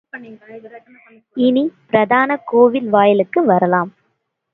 இனி 1.37 1.63
பிரதான 1.89 2.37
கோயில் 2.45 2.89
வாயிலுக்கு 2.89 3.45
வரலாம். 3.45 3.91